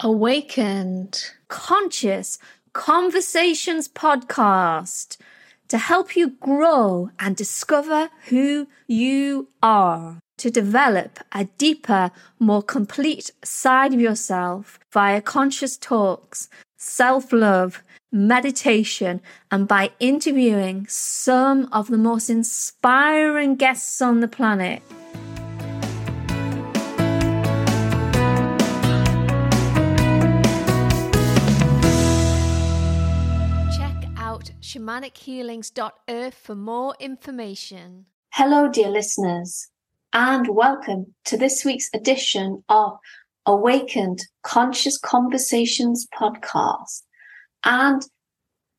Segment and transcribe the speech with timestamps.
[0.00, 2.38] Awakened Conscious
[2.74, 5.16] Conversations podcast
[5.68, 13.30] to help you grow and discover who you are, to develop a deeper, more complete
[13.42, 17.82] side of yourself via conscious talks, self love,
[18.12, 24.82] meditation, and by interviewing some of the most inspiring guests on the planet.
[34.86, 38.06] shamanichealings.earth for more information.
[38.32, 39.68] Hello, dear listeners,
[40.12, 42.96] and welcome to this week's edition of
[43.46, 47.02] Awakened Conscious Conversations podcast.
[47.64, 48.00] And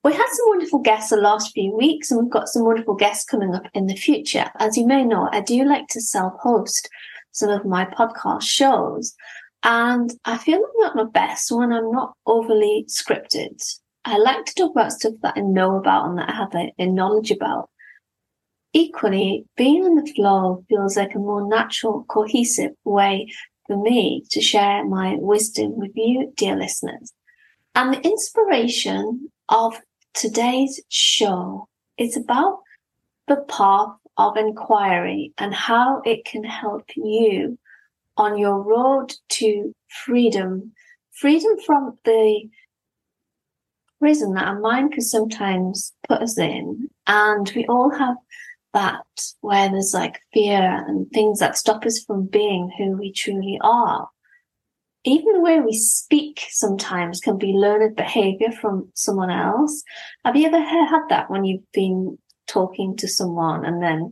[0.04, 3.26] we had some wonderful guests the last few weeks, and we've got some wonderful guests
[3.26, 4.50] coming up in the future.
[4.60, 6.90] As you may know, I do like to self host
[7.32, 9.14] some of my podcast shows.
[9.64, 13.60] And I feel I'm at my best when I'm not overly scripted.
[14.08, 16.72] I like to talk about stuff that I know about and that I have a,
[16.80, 17.70] a knowledge about.
[18.72, 23.28] Equally, being on the flow feels like a more natural, cohesive way
[23.66, 27.12] for me to share my wisdom with you, dear listeners.
[27.76, 29.82] And the inspiration of
[30.14, 32.60] today's show is about
[33.28, 37.60] the path of inquiry and how it can help you
[38.16, 40.72] on your road to freedom,
[41.12, 42.50] freedom from the
[44.00, 46.90] prison that our mind can sometimes put us in.
[47.08, 48.18] And we all have
[48.74, 49.06] that
[49.42, 54.10] where there's like fear and things that stop us from being who we truly are.
[55.04, 59.84] Even the way we speak sometimes can be learned behavior from someone else.
[60.26, 64.12] Have you ever had that when you've been talking to someone and then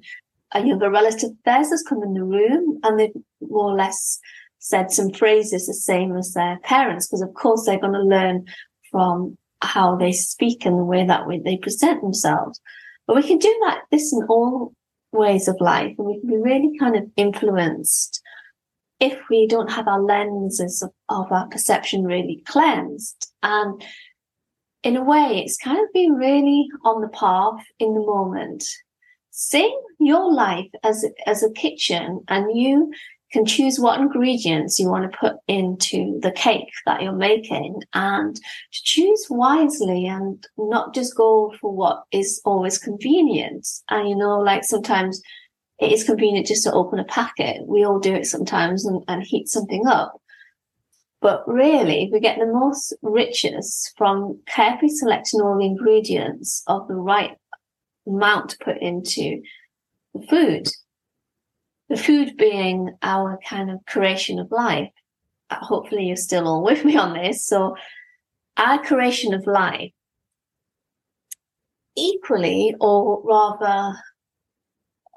[0.54, 4.20] a younger relative of theirs has come in the room and they've more or less
[4.60, 7.08] said some phrases the same as their parents?
[7.08, 8.46] Because of course they're going to learn
[8.90, 12.60] from how they speak and the way that they present themselves.
[13.08, 14.74] But we can do that this in all
[15.12, 18.22] ways of life, and we can be really kind of influenced
[19.00, 23.32] if we don't have our lenses of, of our perception really cleansed.
[23.44, 23.84] And
[24.84, 28.64] in a way, it's kind of being really on the path in the moment.
[29.32, 32.94] Seeing your life as as a kitchen, and you
[33.36, 38.38] can choose what ingredients you want to put into the cake that you're making and
[38.38, 43.68] to choose wisely and not just go for what is always convenient.
[43.90, 45.22] And you know, like sometimes
[45.80, 47.68] it is convenient just to open a packet.
[47.68, 50.14] We all do it sometimes and, and heat something up.
[51.20, 56.96] But really, we get the most richness from carefully selecting all the ingredients of the
[56.96, 57.36] right
[58.08, 59.42] amount to put into
[60.14, 60.70] the food
[61.90, 64.90] the food being our kind of creation of life.
[65.50, 67.46] Uh, hopefully, you're still all with me on this.
[67.46, 67.76] So,
[68.58, 69.92] our creation of life,
[71.96, 73.98] equally, or rather,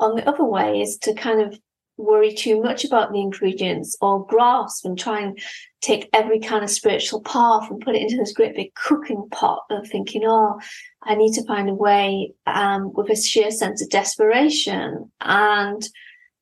[0.00, 1.58] on the other way, is to kind of
[1.98, 5.38] worry too much about the ingredients or grasp and try and
[5.80, 9.64] take every kind of spiritual path and put it into this great big cooking pot
[9.70, 10.60] of thinking, oh,
[11.02, 15.10] I need to find a way um, with a sheer sense of desperation.
[15.20, 15.86] And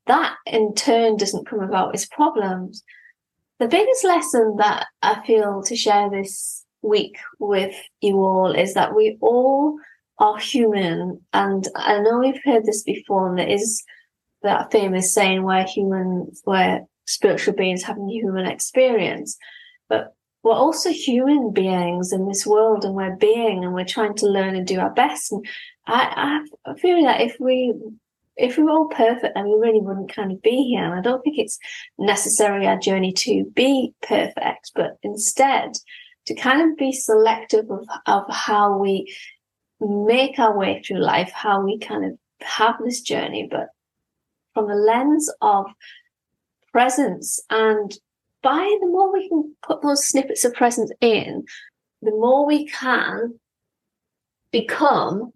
[0.06, 2.82] that in turn doesn't come about as problems.
[3.58, 8.94] The biggest lesson that I feel to share this week with you all is that
[8.94, 9.78] we all
[10.18, 11.20] are human.
[11.32, 13.82] And I know we've heard this before, and there is
[14.42, 19.36] that famous saying where humans, where spiritual beings have a human experience.
[19.88, 24.26] But we're also human beings in this world and we're being and we're trying to
[24.26, 25.32] learn and do our best.
[25.32, 25.44] And
[25.86, 27.74] I, I feel that if we
[28.36, 30.84] if we were all perfect, then we really wouldn't kind of be here.
[30.84, 31.58] And I don't think it's
[31.98, 35.72] necessarily our journey to be perfect, but instead
[36.26, 39.14] to kind of be selective of, of how we
[39.80, 43.69] make our way through life, how we kind of have this journey, but
[44.54, 45.66] from the lens of
[46.72, 47.41] presence.
[47.48, 47.97] And
[48.42, 51.44] by the more we can put those snippets of presence in,
[52.03, 53.38] the more we can
[54.50, 55.33] become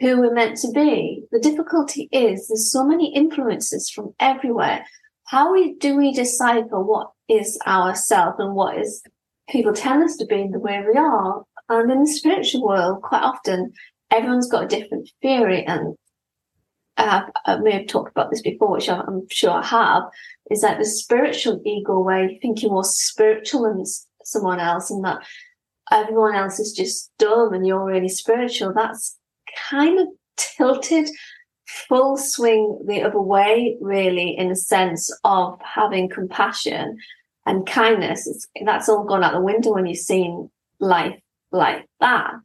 [0.00, 1.24] who we're meant to be.
[1.30, 4.86] The difficulty is there's so many influences from everywhere.
[5.24, 9.02] How we, do we decipher what is ourself and what is
[9.50, 11.42] people tell us to be in the way we are?
[11.68, 13.72] And in the spiritual world, quite often,
[14.10, 15.64] everyone's got a different theory.
[15.66, 15.96] And
[16.96, 20.04] uh, I may have talked about this before, which I'm sure I have,
[20.50, 23.84] is that the spiritual ego way, thinking more spiritual than
[24.24, 25.18] someone else and that
[25.90, 28.72] everyone else is just dumb and you're really spiritual.
[28.74, 29.17] That's
[29.70, 31.08] kind of tilted
[31.66, 36.98] full swing the other way, really, in a sense of having compassion
[37.46, 40.50] and kindness, it's, that's all gone out the window when you've seen
[40.80, 41.18] life
[41.50, 42.40] like that.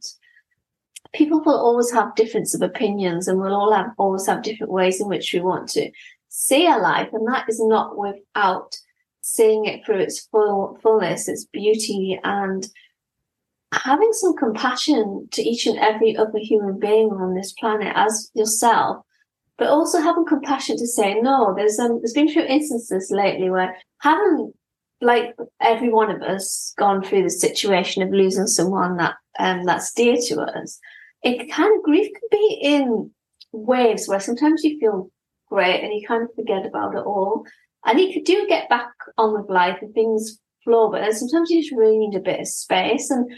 [1.12, 5.00] People will always have difference of opinions and we'll all have always have different ways
[5.00, 5.90] in which we want to
[6.28, 7.08] see our life.
[7.12, 8.76] And that is not without
[9.20, 12.66] seeing it through its full fullness, its beauty and
[13.82, 19.04] having some compassion to each and every other human being on this planet as yourself,
[19.58, 21.54] but also having compassion to say no.
[21.56, 24.52] There's um, there's been a few instances lately where having
[25.00, 29.92] like every one of us gone through the situation of losing someone that um that's
[29.92, 30.78] dear to us.
[31.22, 33.10] It kind of grief can be in
[33.52, 35.10] waves where sometimes you feel
[35.48, 37.46] great and you kind of forget about it all.
[37.86, 41.74] And you do get back on with life and things flow, but sometimes you just
[41.74, 43.10] really need a bit of space.
[43.10, 43.30] And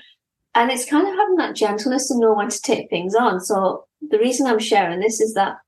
[0.57, 3.41] and it's kind of having that gentleness to know when to take things on.
[3.41, 5.59] So the reason I'm sharing this is that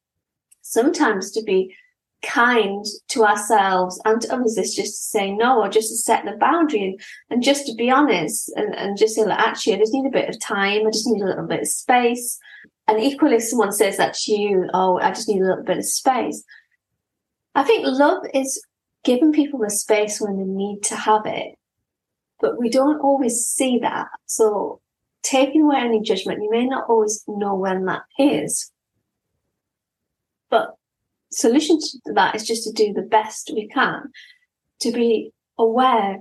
[0.62, 1.76] sometimes to be
[2.22, 6.24] kind to ourselves and to others is just to say no or just to set
[6.24, 9.78] the boundary and, and just to be honest and, and just say like actually I
[9.78, 12.38] just need a bit of time, I just need a little bit of space.
[12.88, 15.78] And equally if someone says that to you, oh, I just need a little bit
[15.78, 16.42] of space.
[17.54, 18.64] I think love is
[19.04, 21.57] giving people the space when they need to have it
[22.40, 24.06] but we don't always see that.
[24.26, 24.80] So
[25.22, 28.70] taking away any judgment, you may not always know when that is.
[30.50, 30.74] But
[31.30, 34.04] solution to that is just to do the best we can,
[34.80, 36.18] to be aware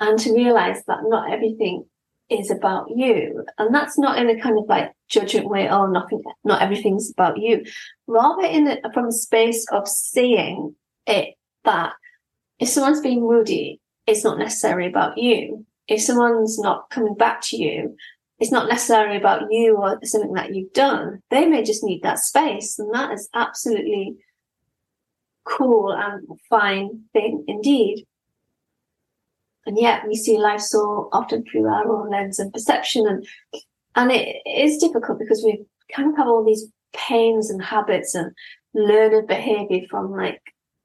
[0.00, 1.84] and to realize that not everything
[2.30, 3.44] is about you.
[3.58, 7.38] And that's not in a kind of like judgment way, oh, nothing, not everything's about
[7.38, 7.64] you.
[8.06, 10.74] Rather in a, from a space of seeing
[11.06, 11.94] it that
[12.58, 15.66] if someone's being moody, it's not necessarily about you.
[15.86, 17.94] If someone's not coming back to you,
[18.38, 21.22] it's not necessarily about you or something that you've done.
[21.30, 22.78] They may just need that space.
[22.78, 24.16] And that is absolutely
[25.44, 28.06] cool and fine thing indeed.
[29.66, 33.06] And yet we see life so often through our own lens and perception.
[33.06, 33.26] And,
[33.94, 38.32] and it is difficult because we kind of have all these pains and habits and
[38.72, 40.40] learned behavior from like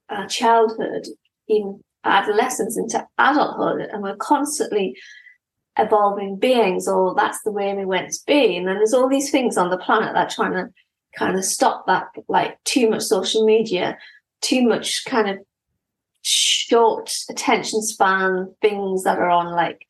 [0.10, 1.08] our childhood,
[1.48, 4.98] even adolescence into adulthood and we're constantly
[5.78, 8.58] evolving beings or that's the way we went to be.
[8.58, 10.70] And then there's all these things on the planet that are trying to
[11.18, 13.98] kind of stop that like too much social media
[14.42, 15.40] too much kind of
[16.22, 19.86] short attention span things that are on like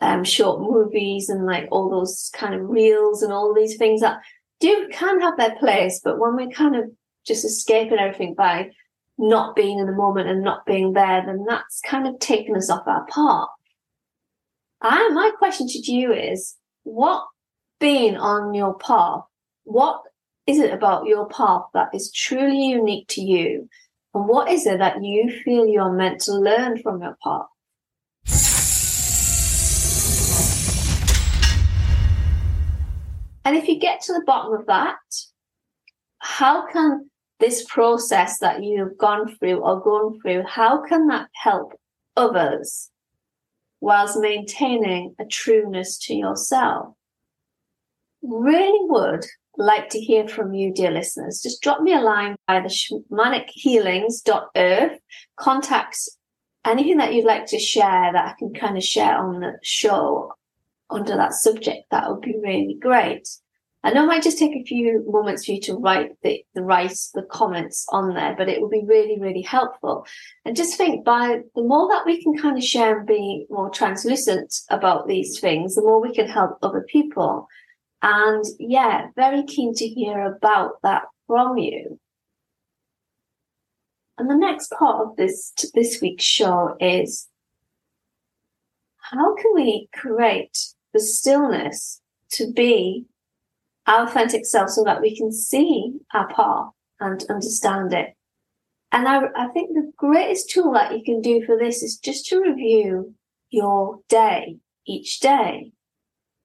[0.00, 4.20] um, short movies and like all those kind of reels and all these things that
[4.60, 6.84] do can have their place but when we're kind of
[7.24, 8.70] just escaping everything by
[9.18, 12.70] not being in the moment and not being there, then that's kind of taken us
[12.70, 13.48] off our path.
[14.80, 17.24] I, my question to you is, what
[17.78, 19.22] being on your path,
[19.64, 20.02] what
[20.46, 23.68] is it about your path that is truly unique to you?
[24.14, 27.46] And what is it that you feel you're meant to learn from your path?
[33.44, 34.96] And if you get to the bottom of that,
[36.18, 37.10] how can
[37.42, 41.74] this process that you've gone through or gone through, how can that help
[42.16, 42.88] others
[43.80, 46.94] whilst maintaining a trueness to yourself?
[48.22, 49.26] Really would
[49.58, 51.42] like to hear from you, dear listeners.
[51.42, 54.98] Just drop me a line by the shamanichealings.earth.
[55.36, 56.16] Contacts
[56.64, 60.32] anything that you'd like to share that I can kind of share on the show
[60.88, 61.90] under that subject.
[61.90, 63.28] That would be really great.
[63.84, 66.62] I know it might just take a few moments for you to write the, the
[66.62, 70.06] write the comments on there, but it will be really, really helpful.
[70.44, 73.70] And just think by the more that we can kind of share and be more
[73.70, 77.48] translucent about these things, the more we can help other people.
[78.02, 81.98] And yeah, very keen to hear about that from you.
[84.16, 87.28] And the next part of this this week's show is
[88.98, 90.56] how can we create
[90.92, 92.00] the stillness
[92.32, 93.06] to be
[93.86, 96.70] our authentic self so that we can see our path
[97.00, 98.14] and understand it.
[98.92, 102.26] And I, I think the greatest tool that you can do for this is just
[102.26, 103.14] to review
[103.50, 105.72] your day each day.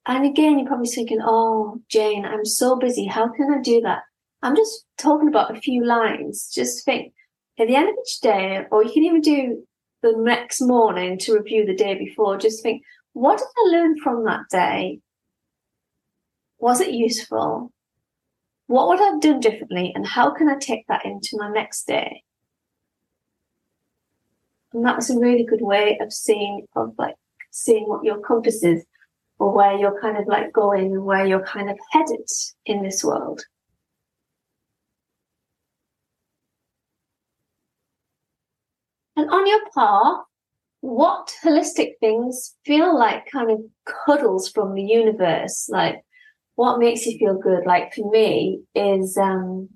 [0.05, 3.05] And again, you're probably thinking, oh, Jane, I'm so busy.
[3.05, 4.03] How can I do that?
[4.41, 6.49] I'm just talking about a few lines.
[6.53, 7.13] Just think
[7.59, 9.63] at the end of each day, or you can even do
[10.03, 12.37] the next morning to review the day before.
[12.37, 14.99] Just think, what did I learn from that day?
[16.59, 17.71] Was it useful?
[18.67, 19.93] What would I have done differently?
[19.95, 22.23] And how can I take that into my next day?
[24.73, 27.15] And that's a really good way of seeing, of like
[27.51, 28.85] seeing what your compass is
[29.39, 32.27] or where you're kind of like going and where you're kind of headed
[32.65, 33.43] in this world.
[39.15, 40.25] And on your path,
[40.81, 43.59] what holistic things feel like kind of
[44.05, 45.67] cuddles from the universe?
[45.69, 46.03] Like
[46.57, 47.67] what makes you feel good?
[47.67, 49.69] Like for me is um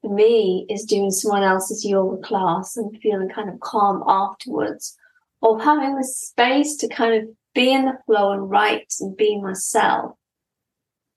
[0.00, 4.96] for me is doing someone else's yoga class and feeling kind of calm afterwards.
[5.42, 9.38] Or having the space to kind of be in the flow and write and be
[9.38, 10.16] myself.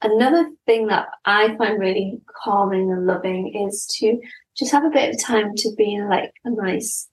[0.01, 4.19] Another thing that I find really calming and loving is to
[4.57, 7.07] just have a bit of time to be in like a nice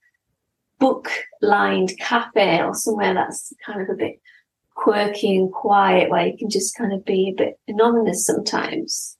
[0.81, 4.21] book lined cafe or somewhere that's kind of a bit
[4.79, 9.17] quirky and quiet where you can just kind of be a bit anonymous sometimes.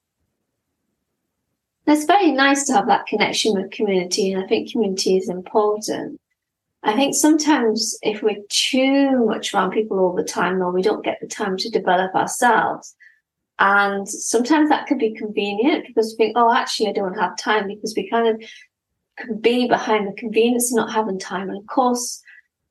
[1.85, 5.29] And it's very nice to have that connection with community, and I think community is
[5.29, 6.21] important.
[6.85, 11.05] I think sometimes if we're too much around people all the time, or we don't
[11.05, 12.95] get the time to develop ourselves,
[13.59, 17.67] and sometimes that can be convenient because we think, oh, actually, I don't have time
[17.67, 18.49] because we kind of
[19.17, 21.49] can be behind the convenience of not having time.
[21.49, 22.23] And of course,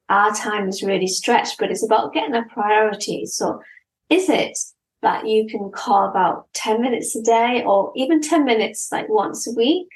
[0.09, 3.25] our time is really stretched, but it's about getting a priority.
[3.25, 3.61] So
[4.09, 4.57] is it
[5.01, 9.47] that you can carve out 10 minutes a day or even 10 minutes like once
[9.47, 9.87] a week,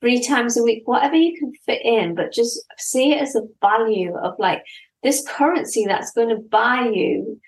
[0.00, 3.42] three times a week, whatever you can fit in, but just see it as a
[3.60, 4.62] value of like
[5.02, 7.40] this currency that's going to buy you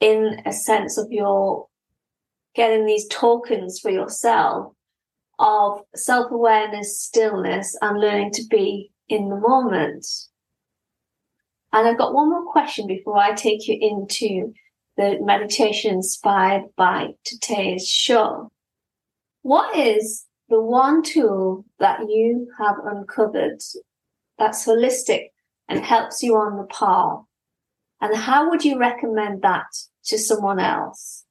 [0.00, 1.66] in a sense of your
[2.54, 4.72] getting these tokens for yourself
[5.38, 10.06] of self awareness, stillness, and learning to be in the moment.
[11.72, 14.52] And I've got one more question before I take you into
[14.96, 18.50] the meditation inspired by today's show.
[19.42, 23.60] What is the one tool that you have uncovered
[24.38, 25.28] that's holistic
[25.68, 27.20] and helps you on the path?
[28.00, 29.66] And how would you recommend that
[30.06, 31.24] to someone else?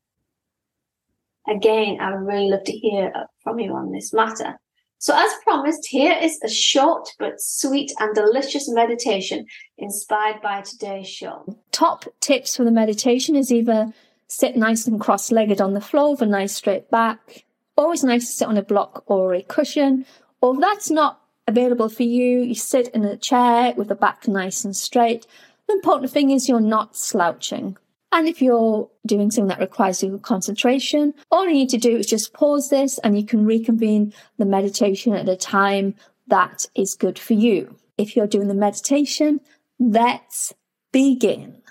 [1.48, 4.60] Again, I would really love to hear from you on this matter.
[5.00, 9.46] So, as promised, here is a short but sweet and delicious meditation
[9.78, 11.58] inspired by today's show.
[11.72, 13.94] Top tips for the meditation is either
[14.28, 17.46] sit nice and cross legged on the floor with a nice straight back.
[17.78, 20.06] Always nice to sit on a block or a cushion.
[20.42, 24.28] Or if that's not available for you, you sit in a chair with the back
[24.28, 25.28] nice and straight.
[25.68, 27.78] The important thing is you're not slouching.
[28.18, 32.08] And if you're doing something that requires your concentration, all you need to do is
[32.08, 35.94] just pause this and you can reconvene the meditation at a time
[36.26, 37.76] that is good for you.
[37.96, 39.40] If you're doing the meditation,
[39.78, 40.52] let's
[40.92, 41.62] begin.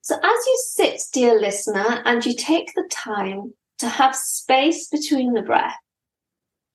[0.00, 5.34] So, as you sit, dear listener, and you take the time to have space between
[5.34, 5.76] the breath,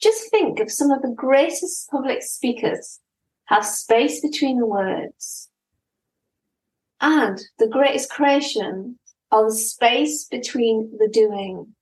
[0.01, 3.01] just think of some of the greatest public speakers
[3.47, 5.49] have space between the words.
[7.03, 8.97] And the greatest creation
[9.29, 11.75] are the space between the doing,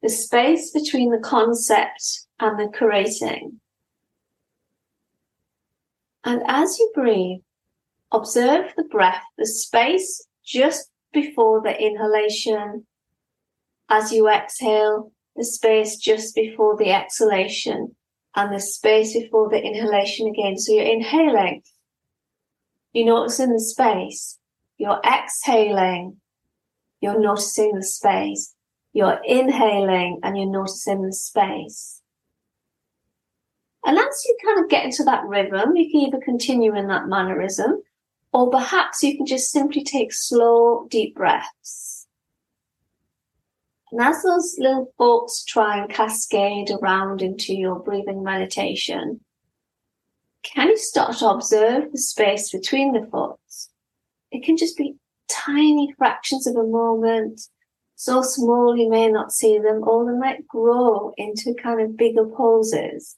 [0.00, 3.60] the space between the concept and the creating.
[6.24, 7.40] And as you breathe,
[8.10, 12.86] observe the breath, the space just before the inhalation.
[13.90, 17.94] As you exhale, the space just before the exhalation
[18.34, 20.56] and the space before the inhalation again.
[20.56, 21.62] So you're inhaling
[22.94, 24.38] you're noticing the space.
[24.78, 26.16] You're exhaling.
[27.00, 28.54] You're noticing the space.
[28.92, 32.00] You're inhaling and you're noticing the space.
[33.84, 37.08] And as you kind of get into that rhythm, you can either continue in that
[37.08, 37.82] mannerism
[38.32, 42.06] or perhaps you can just simply take slow, deep breaths.
[43.90, 49.20] And as those little thoughts try and cascade around into your breathing meditation,
[50.44, 53.70] can you start to observe the space between the thoughts?
[54.30, 54.96] It can just be
[55.28, 57.40] tiny fractions of a moment,
[57.96, 62.26] so small you may not see them, or they might grow into kind of bigger
[62.26, 63.16] poses.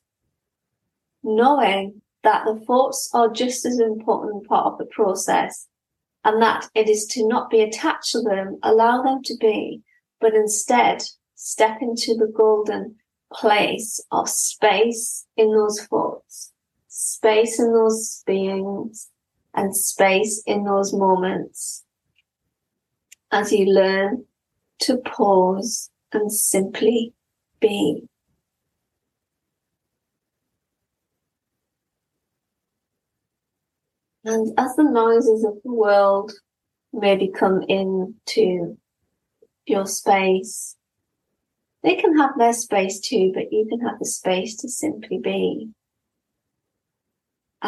[1.22, 5.66] Knowing that the thoughts are just as important part of the process
[6.24, 9.82] and that it is to not be attached to them, allow them to be,
[10.20, 11.02] but instead
[11.34, 12.96] step into the golden
[13.32, 16.52] place of space in those thoughts
[16.98, 19.10] space in those beings
[19.52, 21.84] and space in those moments
[23.30, 24.24] as you learn
[24.78, 27.12] to pause and simply
[27.60, 28.08] be.
[34.24, 36.32] And as the noises of the world
[36.94, 38.78] maybe come into
[39.66, 40.76] your space,
[41.82, 45.68] they can have their space too, but you can have the space to simply be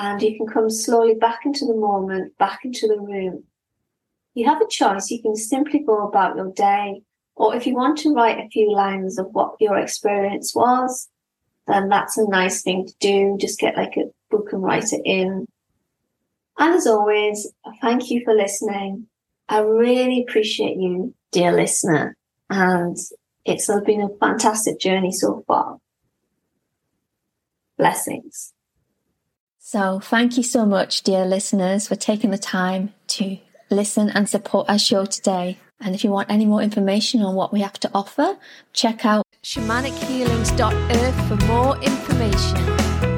[0.00, 3.42] and you can come slowly back into the moment, back into the room.
[4.34, 5.10] You have a choice.
[5.10, 7.02] You can simply go about your day,
[7.34, 11.08] or if you want to write a few lines of what your experience was,
[11.66, 13.36] then that's a nice thing to do.
[13.40, 15.48] Just get like a book and write it in.
[16.58, 17.48] And as always,
[17.80, 19.08] thank you for listening.
[19.48, 22.16] I really appreciate you, dear listener.
[22.50, 22.96] And
[23.44, 25.78] it's been a fantastic journey so far.
[27.76, 28.52] Blessings.
[29.70, 33.36] So, thank you so much, dear listeners, for taking the time to
[33.68, 35.58] listen and support our show today.
[35.78, 38.38] And if you want any more information on what we have to offer,
[38.72, 43.17] check out shamanichealings.earth for more information.